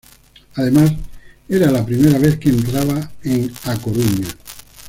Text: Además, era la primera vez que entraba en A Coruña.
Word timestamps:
Además, 0.55 0.93
era 1.47 1.69
la 1.69 1.85
primera 1.85 2.17
vez 2.17 2.39
que 2.39 2.49
entraba 2.49 3.11
en 3.21 3.53
A 3.65 3.77
Coruña. 3.77 4.29